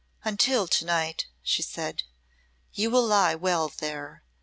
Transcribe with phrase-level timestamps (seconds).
[0.23, 2.01] "Until to night," she said,
[2.73, 4.23] "you will lie well there.